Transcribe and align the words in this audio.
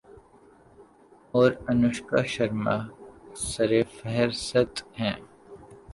اور 1.33 1.51
انوشکا 1.69 2.21
شرما 2.33 2.77
سرِ 3.49 3.81
فہرست 3.97 4.75
ہیں 4.99 5.17